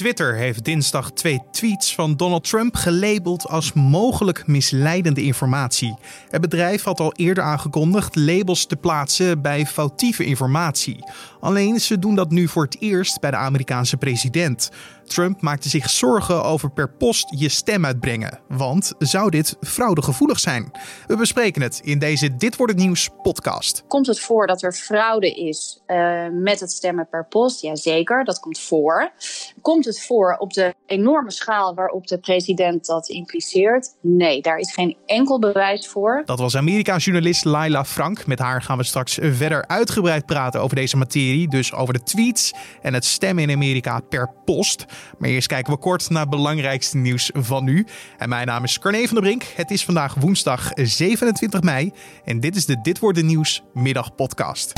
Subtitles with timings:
[0.00, 5.98] Twitter heeft dinsdag twee tweets van Donald Trump gelabeld als mogelijk misleidende informatie.
[6.30, 11.04] Het bedrijf had al eerder aangekondigd labels te plaatsen bij foutieve informatie.
[11.40, 14.70] Alleen ze doen dat nu voor het eerst bij de Amerikaanse president.
[15.10, 18.40] Trump maakte zich zorgen over per post je stem uitbrengen.
[18.48, 20.70] Want zou dit fraudegevoelig zijn?
[21.06, 23.84] We bespreken het in deze Dit wordt het nieuws podcast.
[23.88, 27.60] Komt het voor dat er fraude is uh, met het stemmen per post?
[27.60, 29.12] Jazeker, dat komt voor.
[29.60, 33.94] Komt het voor op de enorme schaal waarop de president dat impliceert?
[34.00, 36.22] Nee, daar is geen enkel bewijs voor.
[36.24, 38.26] Dat was Amerika-journalist Laila Frank.
[38.26, 41.48] Met haar gaan we straks verder uitgebreid praten over deze materie.
[41.48, 42.52] Dus over de tweets
[42.82, 44.84] en het stemmen in Amerika per post.
[45.18, 47.86] Maar eerst kijken we kort naar het belangrijkste nieuws van nu.
[48.18, 49.42] En mijn naam is Carne van der Brink.
[49.42, 51.92] Het is vandaag woensdag 27 mei.
[52.24, 54.72] En dit is de Dit wordt de Nieuws middagpodcast.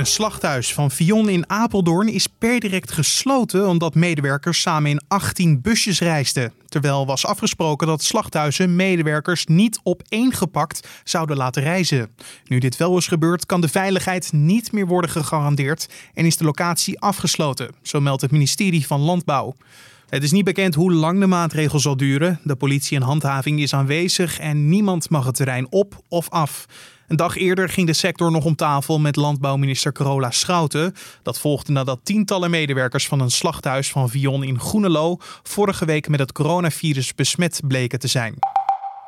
[0.00, 5.60] Een slachthuis van Vion in Apeldoorn is per direct gesloten omdat medewerkers samen in 18
[5.60, 6.52] busjes reisden.
[6.68, 12.10] Terwijl was afgesproken dat slachthuizen medewerkers niet opeengepakt zouden laten reizen.
[12.44, 16.44] Nu dit wel is gebeurd, kan de veiligheid niet meer worden gegarandeerd en is de
[16.44, 19.54] locatie afgesloten, zo meldt het ministerie van Landbouw.
[20.08, 22.40] Het is niet bekend hoe lang de maatregel zal duren.
[22.44, 26.66] De politie en handhaving is aanwezig en niemand mag het terrein op of af.
[27.10, 30.94] Een dag eerder ging de sector nog om tafel met landbouwminister Carola Schouten.
[31.22, 36.20] Dat volgde nadat tientallen medewerkers van een slachthuis van Vion in Groenelo vorige week met
[36.20, 38.34] het coronavirus besmet bleken te zijn.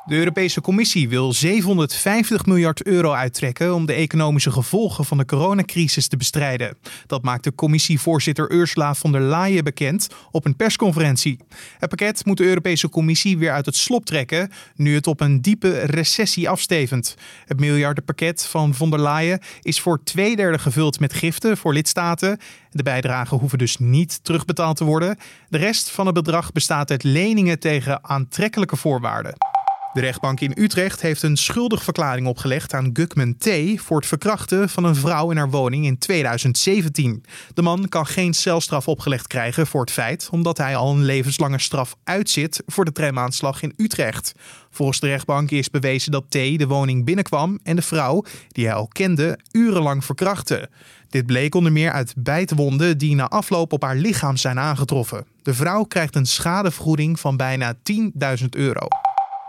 [0.05, 6.07] De Europese Commissie wil 750 miljard euro uittrekken om de economische gevolgen van de coronacrisis
[6.07, 6.77] te bestrijden.
[7.07, 11.39] Dat maakte commissievoorzitter Ursula von der Leyen bekend op een persconferentie.
[11.77, 15.41] Het pakket moet de Europese Commissie weer uit het slop trekken, nu het op een
[15.41, 17.15] diepe recessie afstevend.
[17.45, 22.39] Het miljardenpakket van von der Leyen is voor twee derde gevuld met giften voor lidstaten.
[22.71, 25.17] De bijdragen hoeven dus niet terugbetaald te worden.
[25.49, 29.52] De rest van het bedrag bestaat uit leningen tegen aantrekkelijke voorwaarden.
[29.93, 33.49] De rechtbank in Utrecht heeft een schuldigverklaring opgelegd aan Gukman T.
[33.75, 37.23] voor het verkrachten van een vrouw in haar woning in 2017.
[37.53, 41.59] De man kan geen celstraf opgelegd krijgen voor het feit, omdat hij al een levenslange
[41.59, 44.33] straf uitzit voor de tramaanslag in Utrecht.
[44.69, 46.33] Volgens de rechtbank is bewezen dat T.
[46.33, 50.69] de woning binnenkwam en de vrouw, die hij al kende, urenlang verkrachtte.
[51.09, 55.25] Dit bleek onder meer uit bijtwonden die na afloop op haar lichaam zijn aangetroffen.
[55.41, 58.87] De vrouw krijgt een schadevergoeding van bijna 10.000 euro.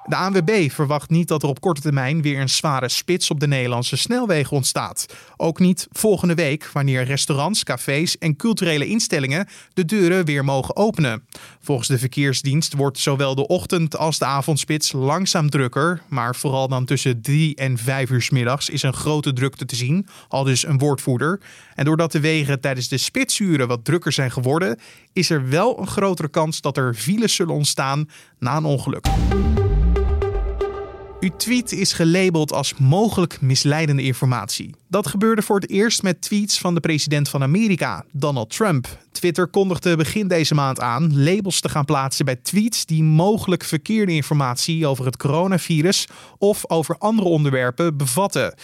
[0.06, 3.46] De ANWB verwacht niet dat er op korte termijn weer een zware spits op de
[3.46, 5.06] Nederlandse snelwegen ontstaat.
[5.36, 11.26] Ook niet volgende week, wanneer restaurants, cafés en culturele instellingen de deuren weer mogen openen.
[11.60, 16.84] Volgens de verkeersdienst wordt zowel de ochtend- als de avondspits langzaam drukker, maar vooral dan
[16.84, 20.78] tussen 3 en 5 uur middags is een grote drukte te zien, al dus een
[20.78, 21.40] woordvoerder.
[21.74, 24.78] En doordat de wegen tijdens de spitsuren wat drukker zijn geworden,
[25.12, 29.06] is er wel een grotere kans dat er files zullen ontstaan na een ongeluk.
[31.24, 34.74] Uw tweet is gelabeld als mogelijk misleidende informatie.
[34.88, 38.98] Dat gebeurde voor het eerst met tweets van de president van Amerika, Donald Trump.
[39.12, 44.12] Twitter kondigde begin deze maand aan labels te gaan plaatsen bij tweets die mogelijk verkeerde
[44.12, 46.08] informatie over het coronavirus
[46.38, 48.54] of over andere onderwerpen bevatten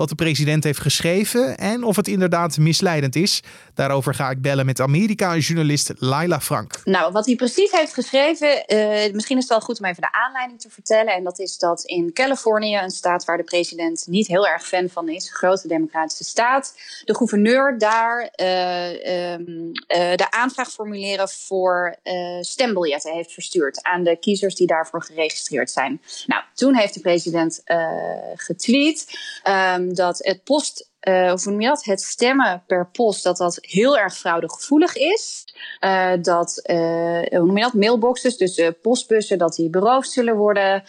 [0.00, 3.42] wat de president heeft geschreven en of het inderdaad misleidend is.
[3.74, 6.80] Daarover ga ik bellen met Amerika-journalist Laila Frank.
[6.84, 10.12] Nou, wat hij precies heeft geschreven, uh, misschien is het wel goed om even de
[10.12, 11.14] aanleiding te vertellen.
[11.14, 14.88] En dat is dat in Californië, een staat waar de president niet heel erg fan
[14.88, 16.74] van is, grote democratische staat,
[17.04, 21.96] de gouverneur daar uh, um, uh, de aanvraag formuleren voor
[22.40, 26.00] stembiljetten heeft verstuurd aan de kiezers die daarvoor geregistreerd zijn.
[26.26, 27.62] Nou, toen heeft de president
[28.34, 29.06] getweet.
[29.78, 31.84] Um, dat het post, uh, hoe noem je dat?
[31.84, 35.44] Het stemmen per post, dat dat heel erg fraudegevoelig is.
[35.80, 36.76] Uh, dat, uh,
[37.28, 37.74] hoe noem je dat?
[37.74, 40.82] Mailboxes, dus postbussen, dat die beroofd zullen worden.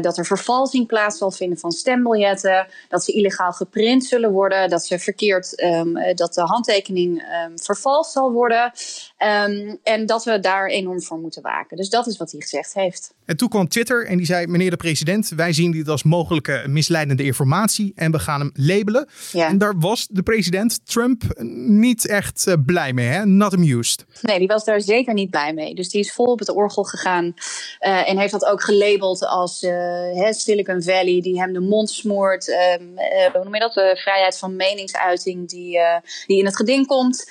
[0.00, 2.66] dat er vervalsing plaats zal vinden van stembiljetten.
[2.88, 4.70] Dat ze illegaal geprint zullen worden.
[4.70, 8.72] Dat ze verkeerd, um, dat de handtekening um, vervalst zal worden.
[9.18, 11.76] Um, en dat we daar enorm voor moeten waken.
[11.76, 13.14] Dus dat is wat hij gezegd heeft.
[13.24, 16.64] En toen kwam Twitter en die zei: Meneer de president, wij zien dit als mogelijke
[16.66, 19.08] misleidende informatie en we gaan hem labelen.
[19.32, 19.53] Ja.
[19.54, 21.22] En daar was de president Trump
[21.68, 23.26] niet echt uh, blij mee, hè?
[23.26, 24.04] Not amused.
[24.22, 25.74] Nee, die was daar zeker niet blij mee.
[25.74, 29.62] Dus die is vol op het orgel gegaan uh, en heeft dat ook gelabeld als
[29.62, 32.48] uh, Silicon Valley, die hem de mond smoort.
[32.48, 32.98] Um,
[33.32, 33.74] hoe noem je dat?
[33.74, 35.78] De vrijheid van meningsuiting die,
[36.26, 37.30] die in het geding komt.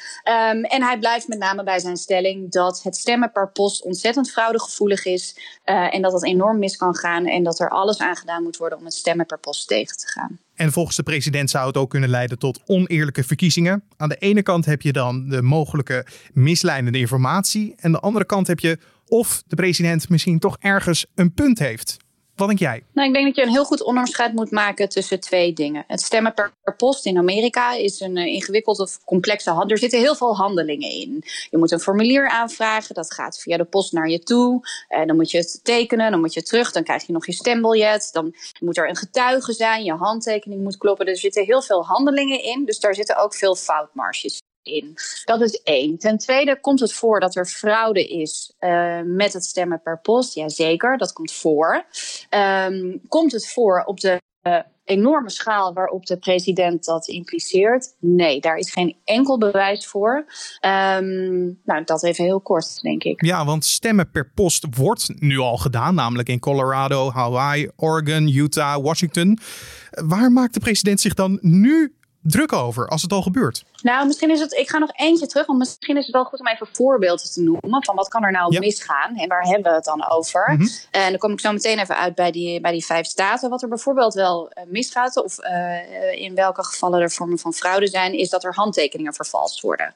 [0.51, 4.31] Um, en hij blijft met name bij zijn stelling dat het stemmen per post ontzettend
[4.31, 5.35] fraudegevoelig is.
[5.63, 7.25] En dat het enorm mis kan gaan.
[7.25, 10.07] En dat er alles aan gedaan moet worden om het stemmen per post tegen te
[10.07, 10.39] gaan.
[10.63, 13.83] En volgens de president zou het ook kunnen leiden tot oneerlijke verkiezingen.
[13.97, 17.73] Aan de ene kant heb je dan de mogelijke misleidende informatie.
[17.75, 18.77] En aan de andere kant heb je
[19.07, 21.97] of de president misschien toch ergens een punt heeft.
[22.35, 22.83] Wat denk jij?
[22.93, 25.83] Nou, ik denk dat je een heel goed onderscheid moet maken tussen twee dingen.
[25.87, 29.71] Het stemmen per, post in Amerika is een uh, ingewikkeld of complexe hand.
[29.71, 31.23] Er zitten heel veel handelingen in.
[31.49, 34.67] Je moet een formulier aanvragen, dat gaat via de post naar je toe.
[34.89, 37.33] Uh, dan moet je het tekenen, dan moet je terug, dan krijg je nog je
[37.33, 38.09] stembiljet.
[38.11, 41.05] Dan moet er een getuige zijn, je handtekening moet kloppen.
[41.05, 44.41] Er zitten heel veel handelingen in, dus daar zitten ook veel foutmarges
[45.25, 45.97] Dat is één.
[45.97, 50.33] Ten tweede komt het voor dat er fraude is uh, met het stemmen per post.
[50.33, 51.85] Jazeker, dat komt voor.
[52.29, 57.95] Um, komt het voor op de uh, enorme schaal waarop de president dat impliceert?
[57.99, 60.25] Nee, daar is geen enkel bewijs voor.
[60.61, 63.25] Um, nou, dat even heel kort, denk ik.
[63.25, 68.83] Ja, want stemmen per post wordt nu al gedaan, namelijk in Colorado, Hawaii, Oregon, Utah,
[68.83, 69.39] Washington.
[69.89, 73.65] Waar maakt de president zich dan nu druk over als het al gebeurt?
[73.83, 74.53] Nou, misschien is het.
[74.53, 77.41] Ik ga nog eentje terug, want misschien is het wel goed om even voorbeelden te
[77.41, 77.83] noemen.
[77.83, 80.53] Van wat kan er nou misgaan en waar hebben we het dan over?
[80.53, 80.67] Mhm.
[80.91, 83.49] En dan kom ik zo meteen even uit bij die, bij die vijf staten.
[83.49, 87.87] Wat er bijvoorbeeld wel uh, misgaat, of uh, in welke gevallen er vormen van fraude
[87.87, 89.93] zijn, is dat er handtekeningen vervalst worden.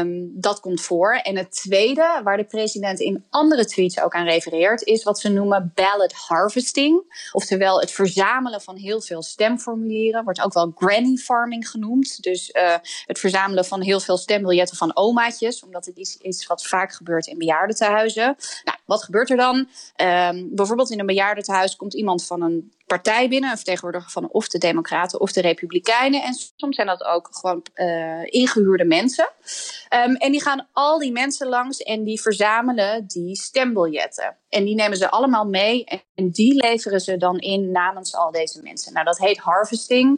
[0.00, 1.14] Um, dat komt voor.
[1.14, 5.28] En het tweede, waar de president in andere tweets ook aan refereert, is wat ze
[5.28, 7.02] noemen ballot harvesting.
[7.32, 10.24] Oftewel het verzamelen van heel veel stemformulieren.
[10.24, 12.22] Wordt ook wel granny farming genoemd.
[12.22, 12.74] Dus uh,
[13.06, 17.26] het verzamelen van heel veel stembiljetten van omaatjes, omdat het is iets wat vaak gebeurt
[17.26, 18.36] in bejaardentehuizen.
[18.64, 19.56] Nou, wat gebeurt er dan?
[19.56, 24.48] Um, bijvoorbeeld in een bejaardentehuis komt iemand van een partij binnen, een vertegenwoordiger van of
[24.48, 26.22] de Democraten of de Republikeinen.
[26.22, 29.28] En soms zijn dat ook gewoon uh, ingehuurde mensen.
[30.04, 34.36] Um, en die gaan al die mensen langs en die verzamelen die stembiljetten.
[34.48, 35.84] En die nemen ze allemaal mee
[36.14, 38.92] en die leveren ze dan in namens al deze mensen.
[38.92, 40.08] Nou, dat heet harvesting.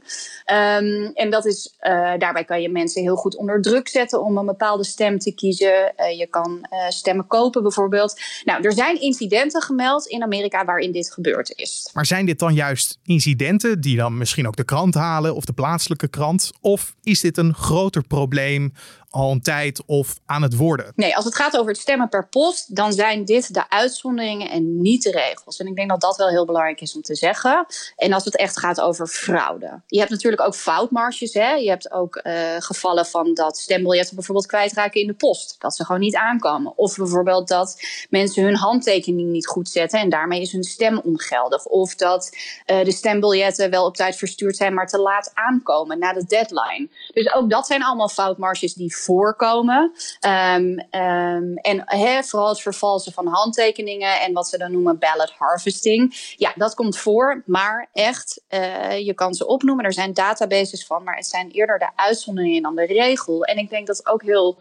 [0.47, 4.39] Um, en dat is, uh, daarbij kan je mensen heel goed onder druk zetten om
[4.39, 5.93] een bepaalde stem te kiezen.
[5.97, 8.21] Uh, je kan stemmen kopen bijvoorbeeld.
[8.45, 11.91] Nou, er zijn incidenten gemeld in Amerika waarin dit gebeurd is.
[11.93, 15.53] Maar zijn dit dan juist incidenten die dan misschien ook de krant halen of de
[15.53, 16.51] plaatselijke krant?
[16.61, 18.73] Of is dit een groter probleem
[19.11, 20.93] al een tijd of aan het worden?
[20.95, 24.81] Nee, als het gaat over het stemmen per post, dan zijn dit de uitzonderingen en
[24.81, 25.59] niet de regels.
[25.59, 27.67] En ik denk dat dat wel heel belangrijk is om te zeggen.
[27.97, 29.81] En als het echt gaat over fraude.
[29.87, 31.35] Je hebt natuurlijk ook foutmarges.
[31.35, 31.51] Hè?
[31.51, 35.57] Je hebt ook uh, gevallen van dat stembiljetten bijvoorbeeld kwijtraken in de post.
[35.59, 36.73] Dat ze gewoon niet aankomen.
[36.77, 41.65] Of bijvoorbeeld dat mensen hun handtekening niet goed zetten en daarmee is hun stem ongeldig.
[41.65, 46.13] Of dat uh, de stembiljetten wel op tijd verstuurd zijn, maar te laat aankomen na
[46.13, 46.89] de deadline.
[47.13, 49.93] Dus ook dat zijn allemaal foutmarges die voorkomen.
[50.27, 51.85] Um, um, en
[52.25, 56.35] vooral het vervalsen van handtekeningen en wat ze dan noemen ballot harvesting.
[56.37, 59.85] Ja, dat komt voor, maar echt, uh, je kan ze opnoemen.
[59.85, 63.45] Er zijn databases van, maar het zijn eerder de uitzonderingen dan de regel.
[63.45, 64.59] En ik denk dat ook heel.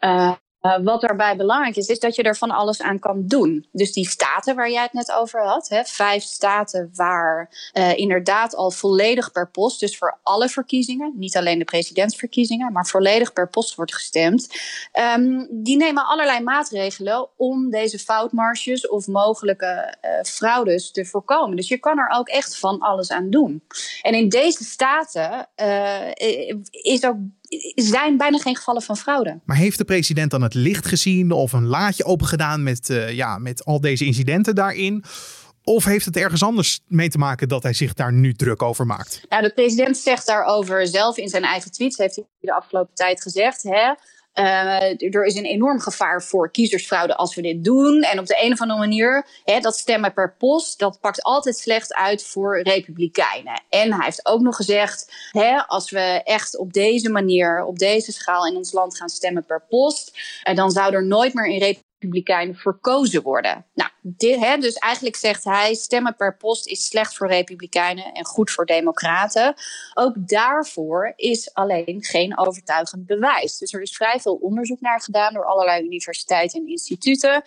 [0.00, 0.32] Uh,
[0.62, 3.66] uh, wat daarbij belangrijk is, is dat je er van alles aan kan doen.
[3.72, 8.54] Dus die staten waar jij het net over had, hè, vijf staten waar uh, inderdaad
[8.54, 13.48] al volledig per post, dus voor alle verkiezingen, niet alleen de presidentsverkiezingen, maar volledig per
[13.48, 14.48] post wordt gestemd,
[15.16, 21.56] um, die nemen allerlei maatregelen om deze foutmarges of mogelijke uh, fraudes te voorkomen.
[21.56, 23.62] Dus je kan er ook echt van alles aan doen.
[24.02, 25.48] En in deze staten
[26.70, 27.16] is ook
[27.74, 29.40] zijn bijna geen gevallen van fraude.
[29.44, 33.12] Maar heeft de president dan het licht gezien of een laadje open gedaan met, uh,
[33.12, 35.04] ja, met al deze incidenten daarin?
[35.64, 38.86] Of heeft het ergens anders mee te maken dat hij zich daar nu druk over
[38.86, 39.24] maakt?
[39.28, 43.22] Nou, de president zegt daarover zelf in zijn eigen tweets, heeft hij de afgelopen tijd
[43.22, 43.62] gezegd.
[43.62, 43.94] Hè,
[44.34, 48.02] uh, er is een enorm gevaar voor kiezersfraude als we dit doen.
[48.02, 51.56] En op de een of andere manier, hè, dat stemmen per post, dat pakt altijd
[51.56, 53.62] slecht uit voor republikeinen.
[53.68, 58.12] En hij heeft ook nog gezegd, hè, als we echt op deze manier, op deze
[58.12, 60.12] schaal in ons land gaan stemmen per post,
[60.48, 61.58] uh, dan zou er nooit meer in
[62.00, 63.66] republikeinen verkozen worden.
[63.74, 63.90] Nou,
[64.40, 68.66] hè, dus eigenlijk zegt hij: stemmen per post is slecht voor Republikeinen en goed voor
[68.66, 69.54] Democraten.
[69.94, 73.58] Ook daarvoor is alleen geen overtuigend bewijs.
[73.58, 77.42] Dus er is vrij veel onderzoek naar gedaan door allerlei universiteiten en instituten.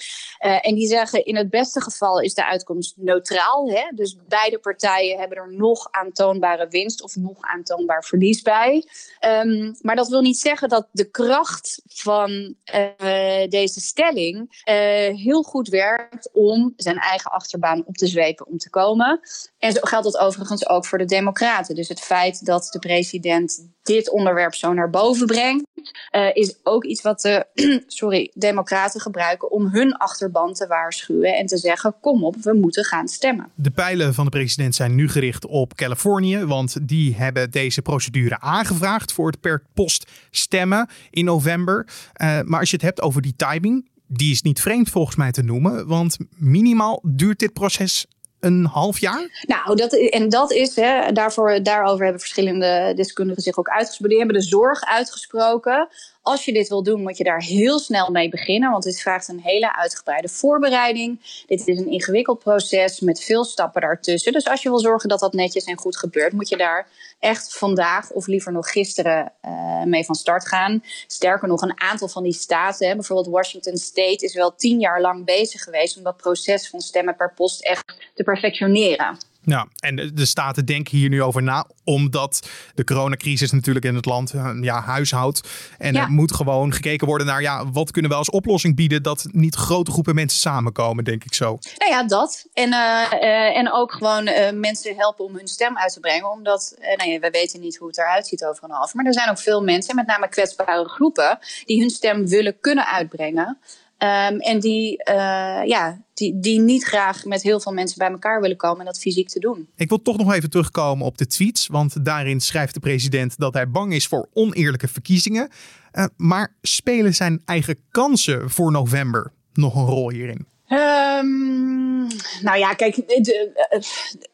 [0.45, 3.69] Uh, en die zeggen: in het beste geval is de uitkomst neutraal.
[3.69, 3.83] Hè?
[3.95, 8.85] Dus beide partijen hebben er nog aantoonbare winst of nog aantoonbaar verlies bij.
[9.19, 14.75] Um, maar dat wil niet zeggen dat de kracht van uh, deze stelling uh,
[15.17, 19.19] heel goed werkt om zijn eigen achterbaan op te zwepen om te komen.
[19.57, 21.75] En zo geldt dat overigens ook voor de Democraten.
[21.75, 25.65] Dus het feit dat de president dit onderwerp zo naar boven brengt,
[26.11, 27.45] uh, is ook iets wat de
[27.87, 32.83] sorry, Democraten gebruiken om hun achterban te waarschuwen en te zeggen: kom op, we moeten
[32.83, 33.51] gaan stemmen.
[33.55, 38.39] De pijlen van de president zijn nu gericht op Californië, want die hebben deze procedure
[38.39, 41.87] aangevraagd voor het per post stemmen in november.
[42.21, 45.31] Uh, maar als je het hebt over die timing, die is niet vreemd volgens mij
[45.31, 48.05] te noemen, want minimaal duurt dit proces
[48.39, 49.43] een half jaar?
[49.47, 54.09] Nou, dat, en dat is, hè, daarvoor, daarover hebben verschillende deskundigen zich ook uitgesproken.
[54.09, 55.87] Die hebben de zorg uitgesproken
[56.23, 59.27] als je dit wil doen, moet je daar heel snel mee beginnen, want dit vraagt
[59.27, 61.43] een hele uitgebreide voorbereiding.
[61.47, 64.31] Dit is een ingewikkeld proces met veel stappen daartussen.
[64.31, 66.87] Dus als je wil zorgen dat dat netjes en goed gebeurt, moet je daar
[67.19, 70.83] echt vandaag of liever nog gisteren uh, mee van start gaan.
[71.07, 75.25] Sterker nog, een aantal van die staten, bijvoorbeeld Washington State, is wel tien jaar lang
[75.25, 79.17] bezig geweest om dat proces van stemmen per post echt te perfectioneren.
[79.45, 84.05] Ja, en de staten denken hier nu over na, omdat de coronacrisis natuurlijk in het
[84.05, 85.49] land eh, ja, huishoudt.
[85.77, 89.25] En er moet gewoon gekeken worden naar, ja, wat kunnen we als oplossing bieden dat
[89.31, 91.57] niet grote groepen mensen samenkomen, denk ik zo.
[91.77, 92.45] Nou ja, dat.
[92.53, 94.23] En, uh, en ook gewoon
[94.59, 97.87] mensen helpen om hun stem uit te brengen, omdat nou ja, we weten niet hoe
[97.87, 98.93] het eruit ziet over een half.
[98.93, 102.87] Maar er zijn ook veel mensen, met name kwetsbare groepen, die hun stem willen kunnen
[102.87, 103.57] uitbrengen.
[104.03, 108.41] Um, en die, uh, ja, die, die niet graag met heel veel mensen bij elkaar
[108.41, 109.67] willen komen en dat fysiek te doen.
[109.75, 111.67] Ik wil toch nog even terugkomen op de tweets.
[111.67, 115.49] Want daarin schrijft de president dat hij bang is voor oneerlijke verkiezingen.
[115.93, 120.47] Uh, maar spelen zijn eigen kansen voor november nog een rol hierin?
[120.67, 122.07] Um,
[122.41, 122.95] nou ja, kijk,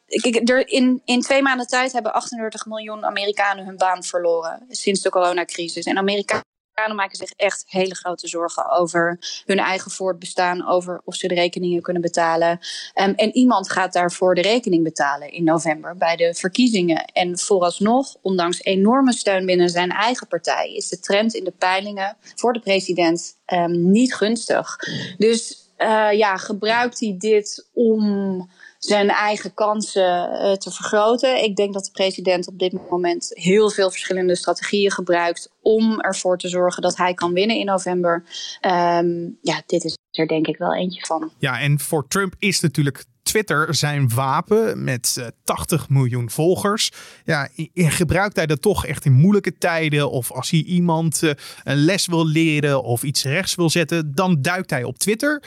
[0.08, 5.02] kijk er in, in twee maanden tijd hebben 38 miljoen Amerikanen hun baan verloren sinds
[5.02, 5.86] de coronacrisis.
[5.86, 6.48] En Amerikanen
[6.80, 11.34] Amerikanen maken zich echt hele grote zorgen over hun eigen voortbestaan, over of ze de
[11.34, 12.50] rekeningen kunnen betalen.
[12.50, 17.06] Um, en iemand gaat daarvoor de rekening betalen in november bij de verkiezingen.
[17.06, 22.18] En vooralsnog, ondanks enorme steun binnen zijn eigen partij, is de trend in de peilingen
[22.36, 24.76] voor de president um, niet gunstig.
[25.18, 31.44] Dus uh, ja, gebruikt hij dit om zijn eigen kansen uh, te vergroten.
[31.44, 36.38] Ik denk dat de president op dit moment heel veel verschillende strategieën gebruikt om ervoor
[36.38, 38.24] te zorgen dat hij kan winnen in november.
[38.62, 41.32] Um, ja, dit is er denk ik wel eentje van.
[41.38, 46.92] Ja, en voor Trump is natuurlijk Twitter zijn wapen met 80 eh, miljoen volgers.
[47.26, 50.12] Ja, gebruikt hij dat toch echt in moeilijke tijden?
[50.12, 51.32] Of als hij iemand eh,
[51.64, 55.44] een les wil leren of iets rechts wil zetten, dan duikt hij op Twitter.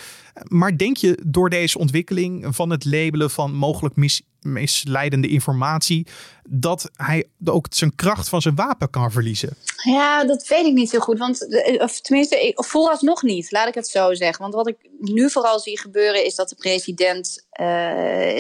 [0.49, 6.07] Maar denk je door deze ontwikkeling van het labelen van mogelijk mis misleidende informatie,
[6.49, 9.57] dat hij ook zijn kracht van zijn wapen kan verliezen?
[9.85, 11.19] Ja, dat weet ik niet heel goed.
[11.19, 14.43] Want, eh, of tenminste, vooralsnog niet, laat ik het zo zeggen.
[14.43, 17.67] Want wat ik nu vooral zie gebeuren is dat de president uh,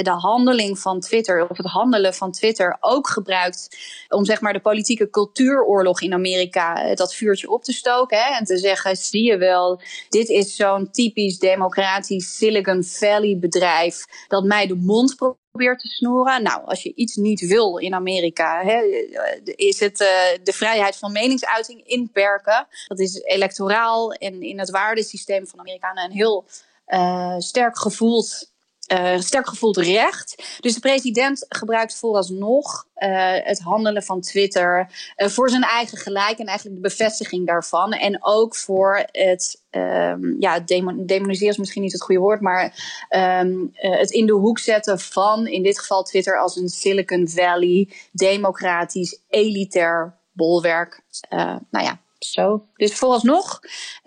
[0.02, 3.76] de handeling van Twitter, of het handelen van Twitter, ook gebruikt
[4.08, 8.18] om zeg maar de politieke cultuuroorlog in Amerika eh, dat vuurtje op te stoken.
[8.18, 14.04] Hè, en te zeggen: zie je wel, dit is zo'n typisch democratisch Silicon Valley bedrijf
[14.28, 16.42] dat mij de mond probeert te snoeren.
[16.42, 18.82] Nou, als je iets niet wil in Amerika, hè,
[19.44, 20.08] is het uh,
[20.42, 22.66] de vrijheid van meningsuiting inperken.
[22.86, 26.44] Dat is electoraal en in het waardesysteem van Amerikanen een heel
[26.86, 28.51] uh, sterk gevoeld
[28.92, 30.58] uh, sterk gevoeld recht.
[30.60, 33.08] Dus de president gebruikt vooralsnog uh,
[33.42, 37.92] het handelen van Twitter uh, voor zijn eigen gelijk en eigenlijk de bevestiging daarvan.
[37.92, 42.64] En ook voor het, um, ja, demon demoniseren is misschien niet het goede woord, maar
[43.40, 47.88] um, het in de hoek zetten van, in dit geval Twitter, als een Silicon Valley,
[48.12, 51.02] democratisch, elitair bolwerk.
[51.70, 52.66] nou ja, zo.
[52.76, 53.60] Dus vooralsnog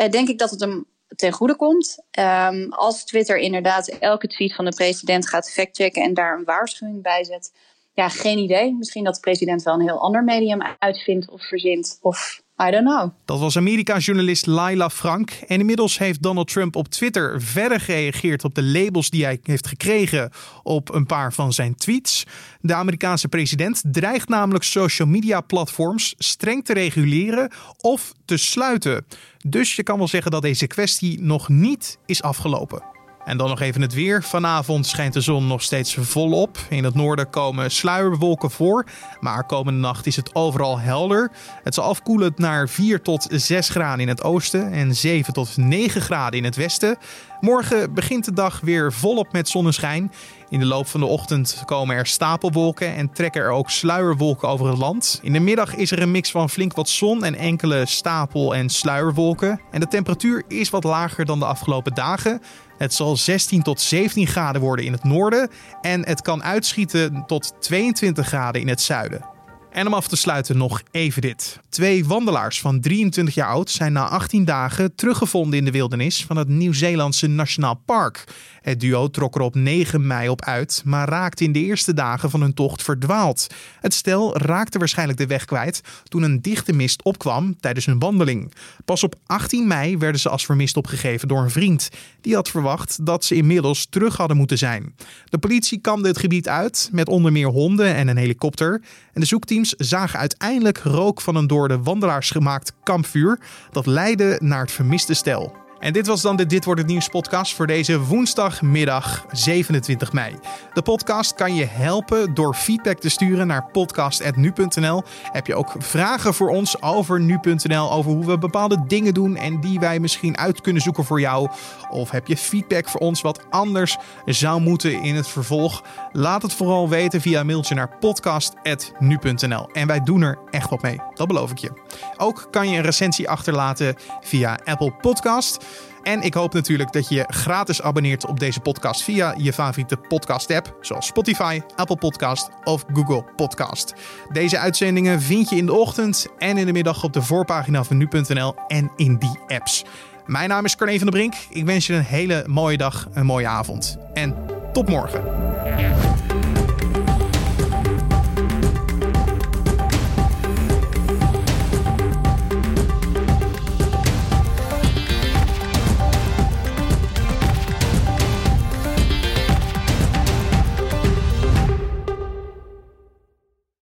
[0.10, 0.86] denk ik dat het een
[1.16, 1.98] ten goede komt.
[2.20, 7.02] Um, als Twitter inderdaad elke tweet van de president gaat factchecken en daar een waarschuwing
[7.02, 7.54] bij zet.
[7.94, 8.74] Ja, geen idee.
[8.74, 12.00] Misschien dat de president wel een heel ander medium uitvindt of verzint.
[12.02, 12.82] Of I.
[13.26, 15.32] Dat was Amerika-journalist Laila Frank.
[15.48, 19.68] En inmiddels heeft Donald Trump op Twitter verder gereageerd op de labels die hij heeft
[19.68, 20.32] gekregen
[20.64, 22.26] op een paar van zijn tweets.
[22.62, 29.06] De Amerikaanse president dreigt namelijk social media platforms streng te reguleren of te sluiten.
[29.48, 32.95] Dus je kan wel zeggen dat deze kwestie nog niet is afgelopen.
[33.26, 34.24] En dan nog even het weer.
[34.24, 36.58] Vanavond schijnt de zon nog steeds volop.
[36.70, 38.86] In het noorden komen sluierwolken voor.
[39.20, 41.32] Maar komende nacht is het overal helder.
[41.64, 46.02] Het zal afkoelen naar 4 tot 6 graden in het oosten en 7 tot 9
[46.02, 46.98] graden in het westen.
[47.40, 50.12] Morgen begint de dag weer volop met zonneschijn.
[50.50, 54.68] In de loop van de ochtend komen er stapelwolken en trekken er ook sluierwolken over
[54.68, 55.20] het land.
[55.22, 58.70] In de middag is er een mix van flink wat zon en enkele stapel- en
[58.70, 59.62] sluierwolken.
[59.72, 62.42] En de temperatuur is wat lager dan de afgelopen dagen.
[62.78, 65.50] Het zal 16 tot 17 graden worden in het noorden
[65.82, 69.34] en het kan uitschieten tot 22 graden in het zuiden.
[69.76, 71.60] En om af te sluiten nog even dit.
[71.70, 76.38] Twee wandelaars van 23 jaar oud zijn na 18 dagen teruggevonden in de wildernis van
[76.38, 78.24] het Nieuw-Zeelandse Nationaal Park.
[78.66, 82.30] Het duo trok er op 9 mei op uit, maar raakte in de eerste dagen
[82.30, 83.48] van hun tocht verdwaald.
[83.80, 88.54] Het stel raakte waarschijnlijk de weg kwijt toen een dichte mist opkwam tijdens hun wandeling.
[88.86, 91.90] Pas op 18 mei werden ze als vermist opgegeven door een vriend.
[92.22, 94.96] Die had verwacht dat ze inmiddels terug hadden moeten zijn.
[95.26, 98.82] De politie kamde het gebied uit met onder meer honden en een helikopter.
[99.14, 103.40] En de zoekteams zagen uiteindelijk rook van een door de wandelaars gemaakt kampvuur
[103.72, 105.65] dat leidde naar het vermiste stel.
[105.86, 110.36] En dit was dan de Dit Wordt Het Nieuws podcast voor deze woensdagmiddag 27 mei.
[110.74, 115.04] De podcast kan je helpen door feedback te sturen naar podcast.nu.nl.
[115.32, 119.62] Heb je ook vragen voor ons over nu.nl, over hoe we bepaalde dingen doen en
[119.62, 121.50] die wij misschien uit kunnen zoeken voor jou?
[121.90, 125.84] Of heb je feedback voor ons wat anders zou moeten in het vervolg?
[126.12, 129.70] Laat het vooral weten via mailtje naar podcast.nu.nl.
[129.72, 131.72] En wij doen er echt wat mee, dat beloof ik je.
[132.18, 135.66] Ook kan je een recensie achterlaten via Apple Podcast.
[136.06, 140.78] En ik hoop natuurlijk dat je gratis abonneert op deze podcast via je favoriete podcast-app,
[140.82, 143.94] zoals Spotify, Apple Podcast of Google Podcast.
[144.32, 147.98] Deze uitzendingen vind je in de ochtend en in de middag op de voorpagina van
[147.98, 149.84] nu.nl en in die apps.
[150.26, 151.34] Mijn naam is Carne van der Brink.
[151.50, 154.36] Ik wens je een hele mooie dag, een mooie avond en
[154.74, 155.24] tot morgen.